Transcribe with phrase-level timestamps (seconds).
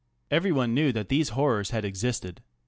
[0.31, 2.41] Everyone knew that these horrors had existed.